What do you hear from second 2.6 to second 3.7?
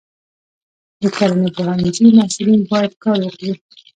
باید کار وکړي.